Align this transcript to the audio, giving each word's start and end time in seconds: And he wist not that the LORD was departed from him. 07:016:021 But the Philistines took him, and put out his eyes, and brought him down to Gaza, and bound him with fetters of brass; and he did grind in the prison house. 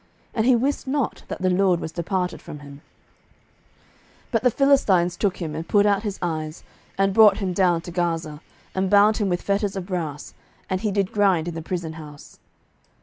And 0.33 0.47
he 0.47 0.55
wist 0.55 0.87
not 0.87 1.21
that 1.27 1.43
the 1.43 1.49
LORD 1.51 1.79
was 1.79 1.91
departed 1.91 2.41
from 2.41 2.57
him. 2.61 2.81
07:016:021 4.31 4.31
But 4.31 4.41
the 4.41 4.49
Philistines 4.49 5.15
took 5.15 5.37
him, 5.37 5.53
and 5.53 5.67
put 5.67 5.85
out 5.85 6.01
his 6.01 6.17
eyes, 6.23 6.63
and 6.97 7.13
brought 7.13 7.37
him 7.37 7.53
down 7.53 7.81
to 7.81 7.91
Gaza, 7.91 8.41
and 8.73 8.89
bound 8.89 9.17
him 9.17 9.29
with 9.29 9.43
fetters 9.43 9.75
of 9.75 9.85
brass; 9.85 10.33
and 10.71 10.81
he 10.81 10.89
did 10.89 11.11
grind 11.11 11.47
in 11.47 11.53
the 11.53 11.61
prison 11.61 11.93
house. 11.93 12.39